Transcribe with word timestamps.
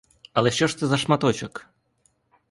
Але 0.33 0.51
що 0.51 0.67
ж 0.67 0.77
це 0.77 0.87
за 0.87 0.97
шматочок! 0.97 1.65